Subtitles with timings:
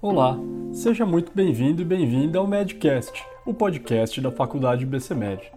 [0.00, 0.38] Olá,
[0.72, 5.50] seja muito bem-vindo e bem-vinda ao Medcast, o podcast da Faculdade BCMed.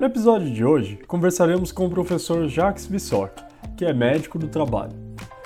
[0.00, 3.30] No episódio de hoje, conversaremos com o professor Jacques Vissoc,
[3.76, 4.96] que é médico do trabalho.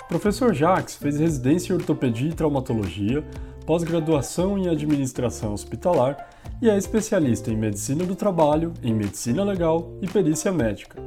[0.03, 3.23] O professor Jacques fez residência em ortopedia e traumatologia,
[3.67, 6.31] pós-graduação em administração hospitalar
[6.63, 11.03] e é especialista em medicina do trabalho, em medicina legal e perícia médica.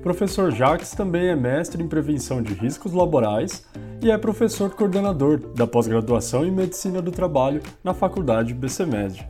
[0.00, 3.64] O professor Jacques também é mestre em prevenção de riscos laborais
[4.04, 9.26] e é professor coordenador da pós-graduação em Medicina do Trabalho na Faculdade BCMed.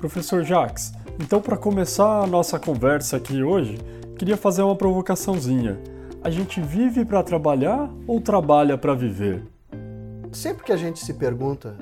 [0.00, 3.78] Professor Jacques, então para começar a nossa conversa aqui hoje,
[4.18, 5.78] queria fazer uma provocaçãozinha.
[6.24, 9.44] A gente vive para trabalhar ou trabalha para viver?
[10.32, 11.76] Sempre que a gente se pergunta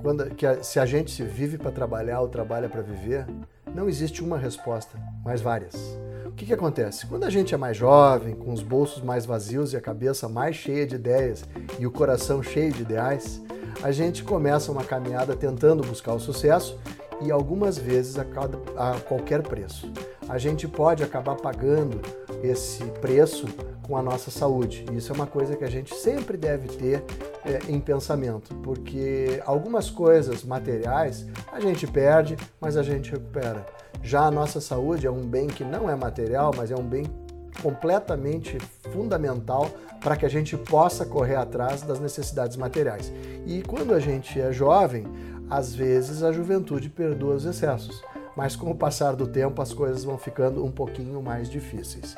[0.00, 3.26] quando, a, se a gente se vive para trabalhar ou trabalha para viver,
[3.74, 6.00] não existe uma resposta, mas várias.
[6.40, 7.06] Que, que acontece?
[7.06, 10.56] Quando a gente é mais jovem, com os bolsos mais vazios e a cabeça mais
[10.56, 11.44] cheia de ideias
[11.78, 13.42] e o coração cheio de ideais,
[13.82, 16.80] a gente começa uma caminhada tentando buscar o sucesso
[17.20, 19.92] e algumas vezes a, cada, a qualquer preço.
[20.30, 22.00] A gente pode acabar pagando
[22.42, 23.44] esse preço
[23.82, 24.86] com a nossa saúde.
[24.94, 27.04] Isso é uma coisa que a gente sempre deve ter
[27.44, 33.66] é, em pensamento, porque algumas coisas materiais a gente perde, mas a gente recupera.
[34.02, 37.04] Já a nossa saúde é um bem que não é material, mas é um bem
[37.62, 38.58] completamente
[38.92, 39.70] fundamental
[40.00, 43.12] para que a gente possa correr atrás das necessidades materiais.
[43.46, 45.06] E quando a gente é jovem,
[45.48, 48.02] às vezes a juventude perdoa os excessos,
[48.34, 52.16] mas com o passar do tempo as coisas vão ficando um pouquinho mais difíceis.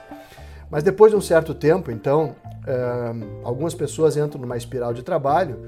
[0.70, 2.36] Mas depois de um certo tempo, então,
[3.42, 5.58] algumas pessoas entram numa espiral de trabalho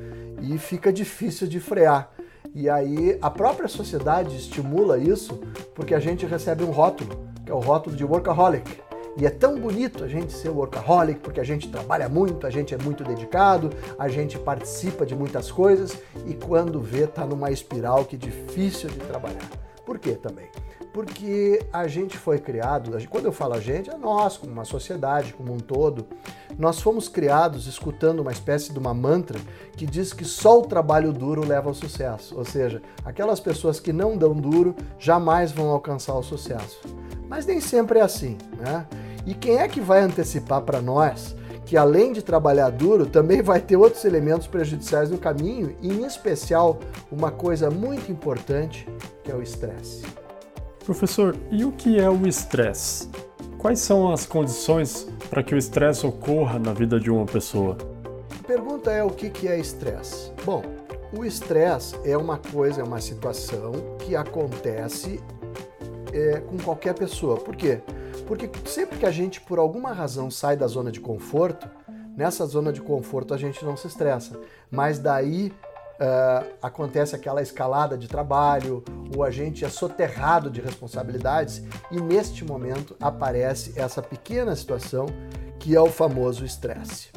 [0.41, 2.11] e fica difícil de frear.
[2.55, 5.41] E aí a própria sociedade estimula isso
[5.75, 8.81] porque a gente recebe um rótulo, que é o rótulo de workaholic.
[9.17, 12.73] E é tão bonito a gente ser workaholic porque a gente trabalha muito, a gente
[12.73, 18.05] é muito dedicado, a gente participa de muitas coisas e quando vê tá numa espiral
[18.05, 19.51] que é difícil de trabalhar.
[19.85, 20.47] Por quê também?
[20.95, 25.35] Porque a gente foi criado, quando eu falo a gente, é nós, como uma sociedade,
[25.35, 26.07] como um todo,
[26.57, 29.37] nós fomos criados escutando uma espécie de uma mantra
[29.77, 33.93] que diz que só o trabalho duro leva ao sucesso, ou seja, aquelas pessoas que
[33.93, 36.81] não dão duro jamais vão alcançar o sucesso.
[37.29, 38.87] Mas nem sempre é assim, né?
[39.27, 41.35] E quem é que vai antecipar para nós
[41.67, 46.05] que além de trabalhar duro, também vai ter outros elementos prejudiciais no caminho, e em
[46.05, 46.79] especial
[47.11, 48.87] uma coisa muito importante,
[49.25, 50.24] que é o estresse.
[50.85, 53.09] Professor, e o que é o estresse?
[53.57, 57.79] Quais são as condições para que o estresse ocorra na vida de uma pessoa?
[58.39, 60.31] A pergunta é o que é estresse?
[60.45, 60.63] Bom,
[61.17, 65.23] o estresse é uma coisa, é uma situação que acontece
[66.13, 67.39] é, com qualquer pessoa.
[67.39, 67.81] Por quê?
[68.27, 71.67] Porque sempre que a gente, por alguma razão, sai da zona de conforto,
[72.15, 74.39] nessa zona de conforto a gente não se estressa.
[74.71, 75.51] Mas daí
[75.95, 78.85] uh, acontece aquela escalada de trabalho,
[79.15, 85.07] ou a gente é soterrado de responsabilidades, e neste momento aparece essa pequena situação
[85.59, 87.09] que é o famoso estresse.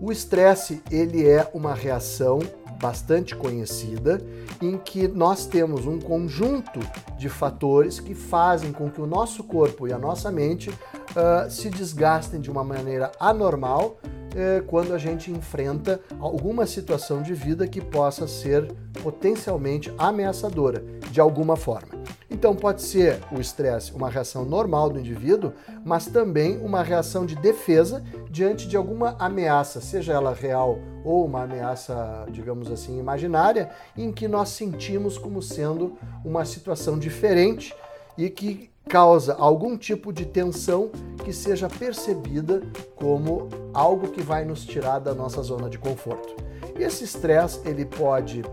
[0.00, 2.40] O estresse ele é uma reação
[2.80, 4.20] bastante conhecida
[4.60, 6.80] em que nós temos um conjunto
[7.16, 11.70] de fatores que fazem com que o nosso corpo e a nossa mente uh, se
[11.70, 13.96] desgastem de uma maneira anormal
[14.36, 18.70] é, quando a gente enfrenta alguma situação de vida que possa ser
[19.02, 22.04] potencialmente ameaçadora de alguma forma.
[22.30, 25.52] Então pode ser o estresse uma reação normal do indivíduo,
[25.84, 31.44] mas também uma reação de defesa diante de alguma ameaça, seja ela real ou uma
[31.44, 37.74] ameaça, digamos assim, imaginária, em que nós sentimos como sendo uma situação diferente
[38.16, 40.90] e que causa algum tipo de tensão
[41.24, 42.62] que seja percebida
[42.94, 46.36] como algo que vai nos tirar da nossa zona de conforto.
[46.78, 48.44] Esse estresse ele pode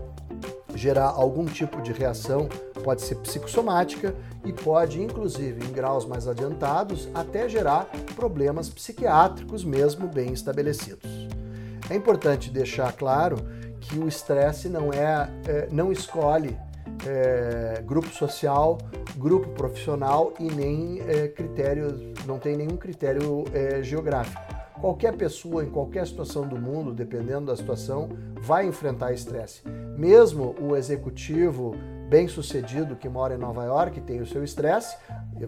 [0.74, 2.48] gerar algum tipo de reação,
[2.82, 4.14] pode ser psicossomática
[4.44, 11.08] e pode, inclusive, em graus mais adiantados, até gerar problemas psiquiátricos mesmo bem estabelecidos.
[11.88, 13.36] É importante deixar claro
[13.80, 16.58] que o estresse não é, é não escolhe
[17.06, 18.78] é, grupo social,
[19.16, 24.40] grupo profissional e nem é, critério, não tem nenhum critério é, geográfico.
[24.80, 28.08] Qualquer pessoa em qualquer situação do mundo, dependendo da situação,
[28.42, 29.62] vai enfrentar estresse.
[29.96, 31.74] Mesmo o executivo
[32.08, 34.96] bem-sucedido que mora em Nova York tem o seu estresse,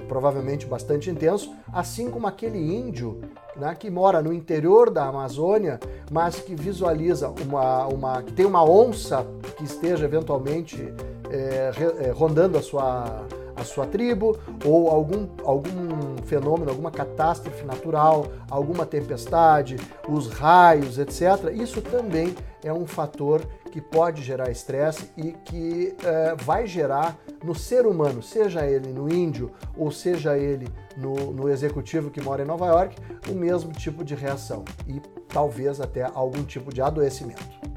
[0.08, 3.20] provavelmente bastante intenso, assim como aquele índio
[3.54, 5.78] né, que mora no interior da Amazônia,
[6.10, 9.26] mas que visualiza uma, uma que tem uma onça
[9.56, 10.92] que esteja eventualmente
[11.36, 18.26] é, é, rondando a sua, a sua tribo, ou algum, algum fenômeno, alguma catástrofe natural,
[18.50, 19.76] alguma tempestade,
[20.08, 21.52] os raios, etc.
[21.52, 22.34] Isso também
[22.64, 28.22] é um fator que pode gerar estresse e que uh, vai gerar no ser humano,
[28.22, 30.66] seja ele no índio ou seja ele
[30.96, 32.96] no, no executivo que mora em Nova York,
[33.28, 37.76] o mesmo tipo de reação e talvez até algum tipo de adoecimento.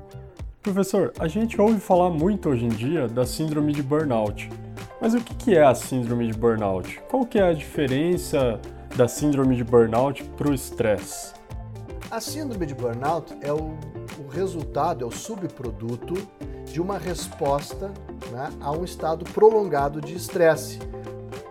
[0.61, 4.49] Professor, a gente ouve falar muito hoje em dia da síndrome de burnout.
[4.99, 7.01] Mas o que é a síndrome de burnout?
[7.09, 8.59] Qual que é a diferença
[8.93, 11.33] da síndrome de burnout para o estresse?
[12.11, 13.77] A síndrome de burnout é o,
[14.19, 16.15] o, resultado, é o subproduto
[16.65, 17.89] de uma resposta
[18.29, 20.77] né, a um estado prolongado de estresse,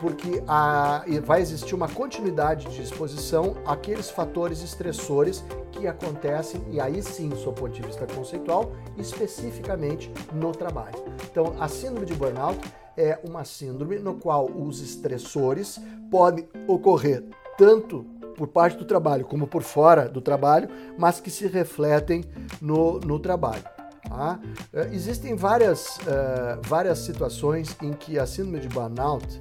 [0.01, 5.43] porque a, vai existir uma continuidade de exposição àqueles fatores estressores
[5.79, 10.97] que acontecem, e aí sim, seu ponto de vista conceitual, especificamente no trabalho.
[11.31, 12.59] Então, a síndrome de burnout
[12.97, 15.81] é uma síndrome no qual os estressores
[16.11, 17.25] podem ocorrer
[17.57, 18.05] tanto
[18.37, 22.25] por parte do trabalho como por fora do trabalho, mas que se refletem
[22.61, 23.65] no, no trabalho.
[24.09, 24.41] Tá?
[24.73, 29.41] Uh, existem várias, uh, várias situações em que a síndrome de burnout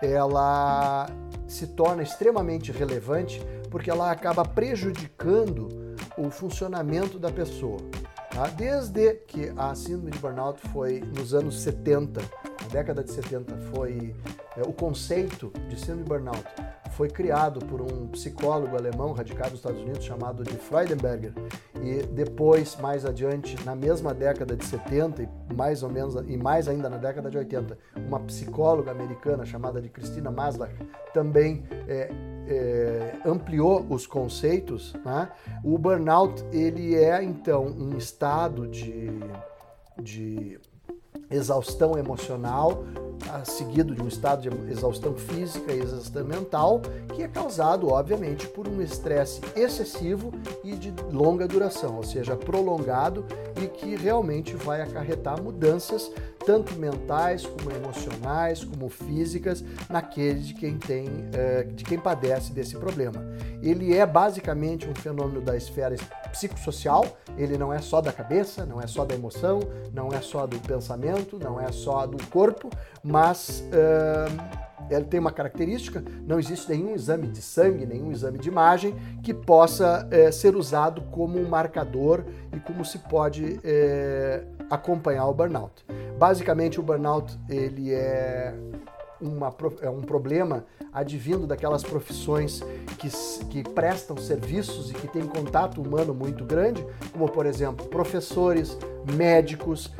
[0.00, 1.06] ela
[1.46, 3.40] se torna extremamente relevante
[3.72, 5.68] porque ela acaba prejudicando
[6.16, 7.78] o funcionamento da pessoa.
[8.30, 8.46] Tá?
[8.48, 14.14] Desde que a síndrome de burnout foi nos anos 70, na década de 70, foi
[14.56, 16.44] é, o conceito de síndrome de burnout
[16.92, 21.32] foi criado por um psicólogo alemão radicado nos Estados Unidos chamado de Freudenberger
[21.82, 26.68] e depois mais adiante na mesma década de 70 e mais ou menos e mais
[26.68, 30.74] ainda na década de 80 uma psicóloga americana chamada de Christina Maslach
[31.14, 32.10] também é,
[32.48, 35.28] é, ampliou os conceitos né?
[35.62, 39.10] o burnout ele é então um estado de,
[40.00, 40.58] de
[41.30, 42.84] exaustão emocional,
[43.44, 46.80] seguido de um estado de exaustão física e exaustão mental,
[47.14, 50.32] que é causado, obviamente, por um estresse excessivo
[50.64, 53.24] e de longa duração, ou seja, prolongado
[53.62, 56.10] e que realmente vai acarretar mudanças
[56.44, 62.76] tanto mentais como emocionais, como físicas, naquele de quem tem, eh, de quem padece desse
[62.76, 63.24] problema.
[63.62, 65.94] Ele é basicamente um fenômeno da esfera
[66.30, 67.04] psicossocial,
[67.36, 69.60] ele não é só da cabeça, não é só da emoção,
[69.92, 72.70] não é só do pensamento, não é só do corpo,
[73.12, 78.48] mas uh, ele tem uma característica: não existe nenhum exame de sangue, nenhum exame de
[78.48, 85.26] imagem que possa uh, ser usado como um marcador e como se pode uh, acompanhar
[85.26, 85.84] o burnout.
[86.18, 88.54] Basicamente, o burnout ele é
[89.22, 92.62] uma, é um problema advindo daquelas profissões
[92.98, 93.08] que,
[93.46, 98.76] que prestam serviços e que têm contato humano muito grande, como por exemplo professores,
[99.14, 99.90] médicos,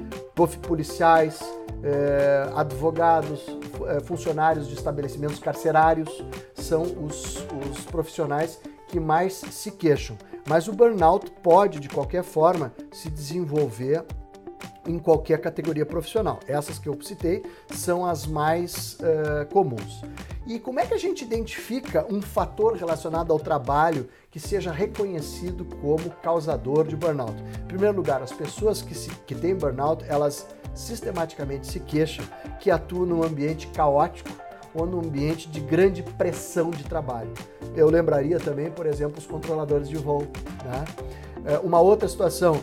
[0.63, 1.41] policiais,
[1.83, 3.45] eh, advogados,
[3.87, 10.17] eh, funcionários de estabelecimentos carcerários, são os, os profissionais que mais se queixam.
[10.49, 14.05] Mas o burnout pode, de qualquer forma, se desenvolver
[14.87, 16.41] em qualquer categoria profissional.
[16.47, 20.03] Essas que eu citei são as mais uh, comuns.
[20.47, 25.65] E como é que a gente identifica um fator relacionado ao trabalho que seja reconhecido
[25.81, 27.35] como causador de burnout?
[27.63, 32.25] Em primeiro lugar, as pessoas que, se, que têm burnout, elas sistematicamente se queixam
[32.59, 34.31] que atuam num ambiente caótico
[34.75, 37.33] ou num ambiente de grande pressão de trabalho.
[37.75, 40.27] Eu lembraria também, por exemplo, os controladores de voo.
[40.65, 40.85] Né?
[41.45, 42.63] É, uma outra situação,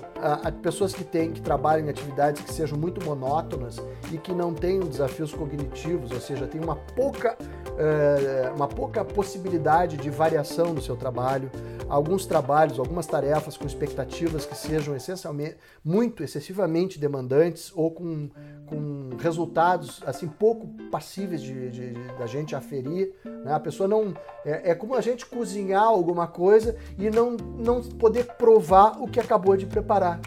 [0.62, 3.78] pessoas que têm que trabalham em atividades que sejam muito monótonas
[4.12, 7.38] e que não tenham desafios cognitivos, ou seja, tem uma pouca,
[7.78, 11.52] é, uma pouca possibilidade de variação no seu trabalho,
[11.90, 18.30] alguns trabalhos, algumas tarefas com expectativas que sejam essencialmente muito excessivamente demandantes ou com,
[18.66, 23.14] com resultados assim pouco passíveis de, de, de da gente aferir.
[23.24, 23.54] Né?
[23.54, 24.14] A pessoa não
[24.46, 29.20] é, é como a gente cozinhar alguma coisa e não, não poder provar o que
[29.20, 30.20] acabou de preparar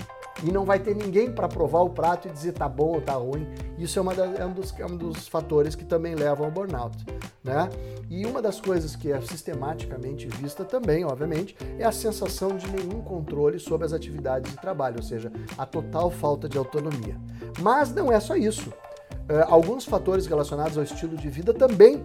[0.43, 3.15] e não vai ter ninguém para provar o prato e dizer tá bom ou tá
[3.15, 3.47] ruim.
[3.79, 6.97] Isso é, da, é, um dos, é um dos fatores que também levam ao burnout.
[7.43, 7.69] Né?
[8.09, 13.01] E uma das coisas que é sistematicamente vista também, obviamente, é a sensação de nenhum
[13.03, 17.17] controle sobre as atividades de trabalho, ou seja, a total falta de autonomia.
[17.61, 18.71] Mas não é só isso.
[18.71, 22.03] Uh, alguns fatores relacionados ao estilo de vida também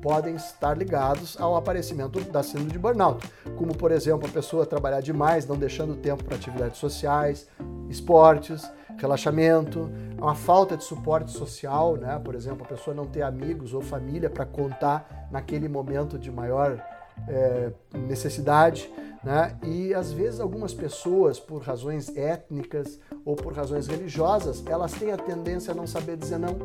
[0.00, 3.26] podem estar ligados ao aparecimento da síndrome de burnout,
[3.56, 7.46] como por exemplo a pessoa trabalhar demais, não deixando tempo para atividades sociais,
[7.88, 12.20] esportes, relaxamento, uma falta de suporte social, né?
[12.22, 16.82] Por exemplo, a pessoa não ter amigos ou família para contar naquele momento de maior
[17.28, 18.90] é, necessidade,
[19.24, 19.56] né?
[19.62, 25.16] E às vezes algumas pessoas, por razões étnicas ou por razões religiosas, elas têm a
[25.16, 26.56] tendência a não saber dizer não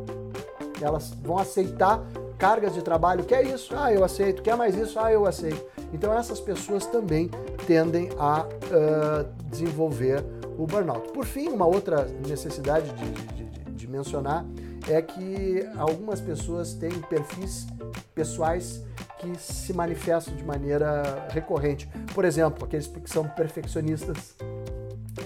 [0.81, 2.01] Elas vão aceitar
[2.37, 3.23] cargas de trabalho.
[3.23, 3.73] Quer isso?
[3.75, 4.41] Ah, eu aceito.
[4.41, 4.99] Quer mais isso?
[4.99, 5.63] Ah, eu aceito.
[5.93, 7.29] Então essas pessoas também
[7.65, 10.23] tendem a uh, desenvolver
[10.57, 11.11] o burnout.
[11.11, 14.45] Por fim, uma outra necessidade de, de, de, mencionar
[14.89, 17.67] é que algumas pessoas têm perfis
[18.13, 18.83] pessoais
[19.19, 21.87] que se manifestam de maneira recorrente.
[22.13, 24.35] Por exemplo, aqueles que são perfeccionistas,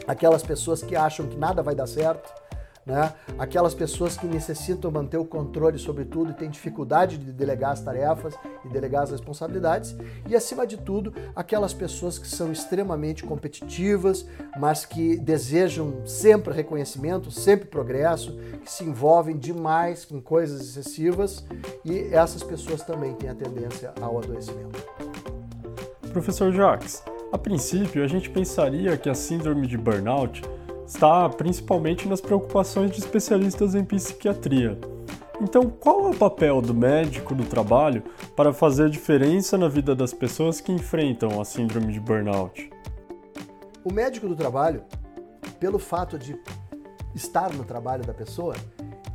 [0.07, 2.31] aquelas pessoas que acham que nada vai dar certo,
[2.85, 3.13] né?
[3.37, 7.81] Aquelas pessoas que necessitam manter o controle sobre tudo e têm dificuldade de delegar as
[7.81, 8.33] tarefas
[8.65, 9.95] e delegar as responsabilidades,
[10.27, 14.25] e acima de tudo, aquelas pessoas que são extremamente competitivas,
[14.57, 21.45] mas que desejam sempre reconhecimento, sempre progresso, que se envolvem demais com coisas excessivas,
[21.85, 24.83] e essas pessoas também têm a tendência ao adoecimento.
[26.11, 30.41] Professor Jacques, a princípio a gente pensaria que a síndrome de burnout
[30.89, 34.75] está principalmente nas preocupações de especialistas em psiquiatria.
[35.39, 38.03] Então, qual é o papel do médico do trabalho
[38.35, 42.71] para fazer diferença na vida das pessoas que enfrentam a síndrome de burnout?
[43.83, 44.83] O médico do trabalho,
[45.59, 46.35] pelo fato de
[47.13, 48.55] estar no trabalho da pessoa,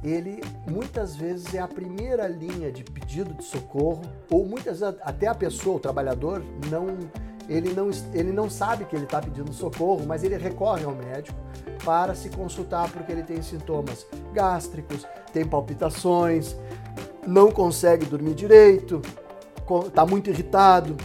[0.03, 0.41] ele
[0.71, 5.77] muitas vezes é a primeira linha de pedido de socorro, ou muitas até a pessoa,
[5.77, 6.41] o trabalhador,
[6.71, 6.87] não
[7.49, 11.39] ele não, ele não sabe que ele está pedindo socorro, mas ele recorre ao médico
[11.85, 16.57] para se consultar porque ele tem sintomas gástricos, tem palpitações,
[17.27, 19.03] não consegue dormir direito,
[19.87, 20.97] está muito irritado.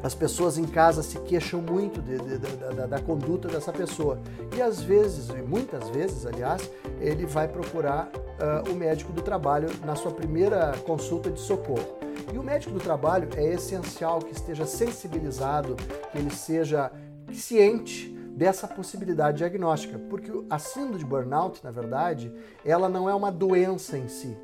[0.00, 4.20] As pessoas em casa se queixam muito de, de, de, da, da, conduta dessa pessoa.
[4.56, 6.70] E às vezes, e muitas vezes, aliás,
[7.00, 11.97] ele vai procurar uh, o médico do trabalho na sua primeira consulta de socorro.
[12.32, 15.76] E o médico do trabalho é essencial que esteja sensibilizado,
[16.12, 16.92] que ele seja
[17.32, 22.32] ciente dessa possibilidade diagnóstica, porque a síndrome de burnout, na verdade,
[22.64, 24.36] ela não é uma doença em si,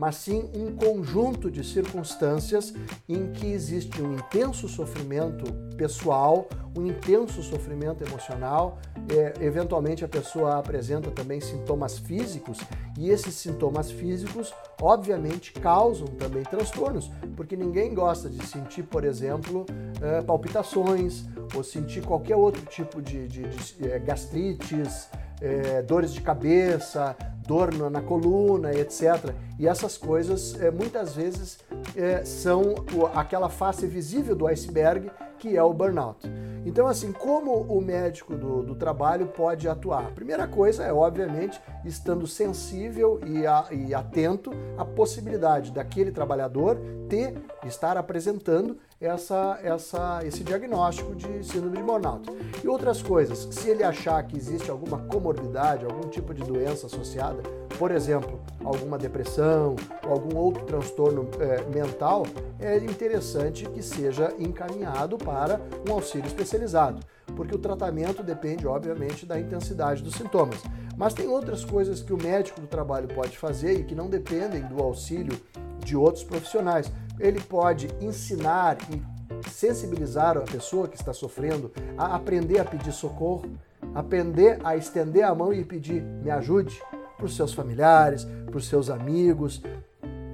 [0.00, 2.72] mas sim um conjunto de circunstâncias
[3.06, 8.78] em que existe um intenso sofrimento pessoal, um intenso sofrimento emocional,
[9.10, 12.58] é, eventualmente a pessoa apresenta também sintomas físicos
[12.98, 19.66] e esses sintomas físicos, obviamente, causam também transtornos, porque ninguém gosta de sentir, por exemplo,
[20.00, 25.10] é, palpitações ou sentir qualquer outro tipo de, de, de é, gastrites,
[25.42, 27.14] é, dores de cabeça,
[27.50, 29.34] dor na coluna, etc.
[29.58, 31.58] E essas coisas é, muitas vezes
[31.96, 32.76] é, são
[33.12, 36.30] aquela face visível do iceberg que é o burnout.
[36.64, 40.06] Então, assim, como o médico do, do trabalho pode atuar?
[40.06, 46.78] A primeira coisa é, obviamente, estando sensível e, a, e atento à possibilidade daquele trabalhador
[47.08, 52.28] ter, estar apresentando essa, essa, esse diagnóstico de síndrome de burnout.
[52.62, 57.42] E outras coisas, se ele achar que existe alguma comorbidade, algum tipo de doença associada,
[57.78, 62.26] por exemplo, alguma depressão ou algum outro transtorno é, mental,
[62.58, 67.00] é interessante que seja encaminhado para um auxílio especializado,
[67.34, 70.62] porque o tratamento depende, obviamente, da intensidade dos sintomas.
[70.94, 74.60] Mas tem outras coisas que o médico do trabalho pode fazer e que não dependem
[74.60, 75.40] do auxílio
[75.84, 76.90] de outros profissionais.
[77.18, 83.50] Ele pode ensinar e sensibilizar a pessoa que está sofrendo a aprender a pedir socorro,
[83.94, 86.80] aprender a estender a mão e pedir me ajude
[87.16, 89.62] para os seus familiares, para os seus amigos.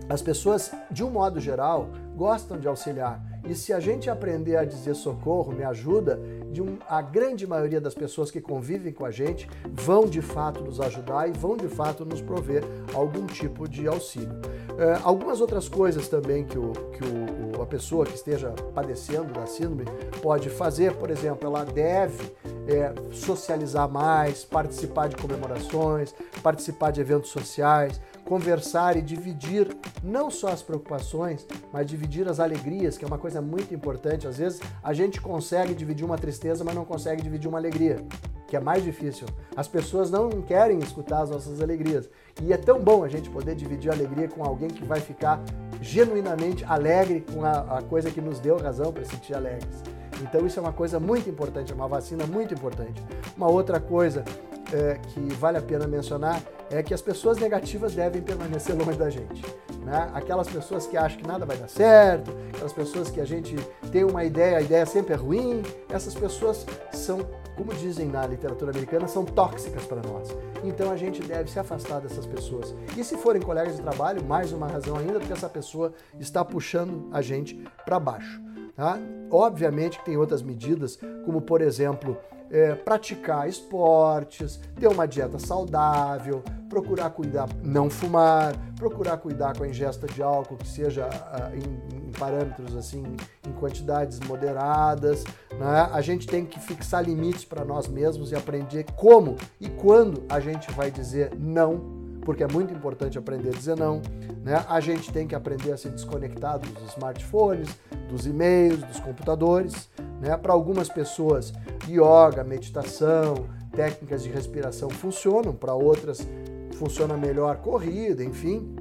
[0.08, 3.20] As pessoas, de um modo geral, gostam de auxiliar.
[3.48, 6.18] E se a gente aprender a dizer socorro, me ajuda,
[6.50, 10.64] de um, a grande maioria das pessoas que convivem com a gente vão de fato
[10.64, 14.40] nos ajudar e vão de fato nos prover algum tipo de auxílio.
[14.78, 19.46] É, algumas outras coisas também que, o, que o, a pessoa que esteja padecendo da
[19.46, 19.84] síndrome
[20.20, 22.30] pode fazer, por exemplo, ela deve
[22.68, 30.48] é, socializar mais, participar de comemorações, participar de eventos sociais, conversar e dividir não só
[30.48, 34.26] as preocupações, mas dividir as alegrias, que é uma coisa muito importante.
[34.26, 38.04] Às vezes a gente consegue dividir uma tristeza, mas não consegue dividir uma alegria,
[38.46, 39.26] que é mais difícil.
[39.56, 42.08] As pessoas não querem escutar as nossas alegrias.
[42.42, 45.42] E é tão bom a gente poder dividir a alegria com alguém que vai ficar
[45.80, 49.82] genuinamente alegre com a, a coisa que nos deu razão para sentir alegres.
[50.22, 53.02] Então isso é uma coisa muito importante, é uma vacina muito importante.
[53.36, 54.24] Uma outra coisa
[54.72, 59.10] é, que vale a pena mencionar é que as pessoas negativas devem permanecer longe da
[59.10, 59.42] gente.
[59.84, 60.10] Né?
[60.14, 63.54] Aquelas pessoas que acham que nada vai dar certo, aquelas pessoas que a gente
[63.92, 67.20] tem uma ideia, a ideia sempre é ruim, essas pessoas são,
[67.56, 70.28] como dizem na literatura americana, são tóxicas para nós.
[70.62, 72.74] Então a gente deve se afastar dessas pessoas.
[72.96, 77.08] E se forem colegas de trabalho, mais uma razão ainda, porque essa pessoa está puxando
[77.10, 78.40] a gente para baixo.
[78.76, 78.98] Tá?
[79.30, 82.18] Obviamente que tem outras medidas, como por exemplo,
[82.50, 89.68] é, praticar esportes, ter uma dieta saudável, procurar cuidar, não fumar, procurar cuidar com a
[89.68, 93.02] ingesta de álcool que seja uh, em, em, parâmetros assim,
[93.46, 95.24] em quantidades moderadas.
[95.52, 95.88] Né?
[95.92, 100.40] A gente tem que fixar limites para nós mesmos e aprender como e quando a
[100.40, 101.95] gente vai dizer não,
[102.26, 104.02] porque é muito importante aprender a dizer não.
[104.42, 104.62] Né?
[104.68, 107.68] A gente tem que aprender a se desconectar dos smartphones,
[108.10, 109.88] dos e-mails, dos computadores.
[110.20, 110.36] Né?
[110.36, 111.52] Para algumas pessoas,
[111.88, 116.26] yoga, meditação, técnicas de respiração funcionam, para outras
[116.74, 118.74] funciona melhor corrida, enfim.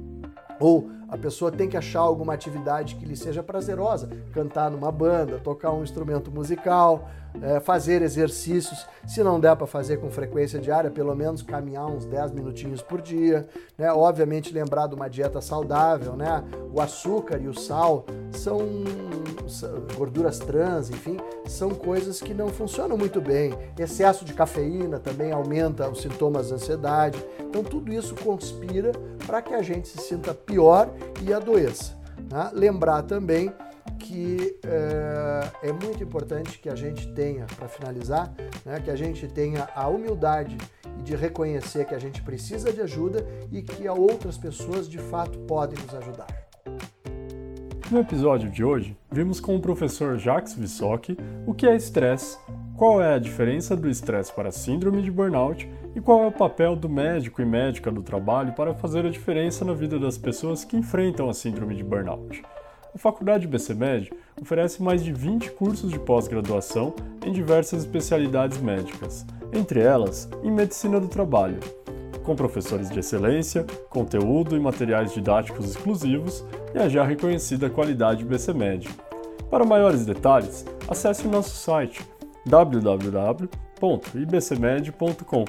[0.58, 5.38] Ou a pessoa tem que achar alguma atividade que lhe seja prazerosa, cantar numa banda,
[5.38, 7.08] tocar um instrumento musical,
[7.42, 12.04] é, fazer exercícios, se não der para fazer com frequência diária, pelo menos caminhar uns
[12.04, 13.46] 10 minutinhos por dia,
[13.76, 13.92] né?
[13.92, 16.42] Obviamente lembrar de uma dieta saudável, né?
[16.72, 18.60] O açúcar e o sal são,
[19.46, 23.54] são gorduras trans, enfim, são coisas que não funcionam muito bem.
[23.78, 27.22] Excesso de cafeína também aumenta os sintomas de ansiedade.
[27.38, 28.92] Então tudo isso conspira
[29.26, 30.90] para que a gente se sinta pior
[31.22, 31.96] e adoeça.
[32.30, 32.50] Né?
[32.52, 33.52] Lembrar também
[33.98, 38.32] que é, é, muito importante que a gente tenha, para finalizar,
[38.64, 40.56] né, que a gente tenha a humildade
[41.02, 45.78] de reconhecer que a gente precisa de ajuda e que outras pessoas de fato podem
[45.82, 46.26] nos ajudar.
[47.90, 52.36] No episódio de hoje, vimos com o professor Jacques Vissock o que é estresse,
[52.76, 56.32] qual é a diferença do estresse para a síndrome de burnout e qual é o
[56.32, 60.62] papel do médico e médica do trabalho para fazer a diferença na vida das pessoas
[60.62, 62.42] que enfrentam a síndrome de burnout.
[62.94, 69.80] A Faculdade BCMed oferece mais de 20 cursos de pós-graduação em diversas especialidades médicas, entre
[69.80, 71.60] elas em Medicina do Trabalho,
[72.22, 78.88] com professores de excelência, conteúdo e materiais didáticos exclusivos e a já reconhecida qualidade BCMed.
[79.50, 82.02] Para maiores detalhes, acesse o nosso site
[82.46, 85.44] www.ibcmed.com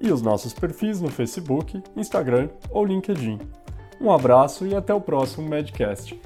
[0.00, 3.38] e os nossos perfis no Facebook, Instagram ou LinkedIn.
[4.00, 6.18] Um abraço e até o próximo Medcast.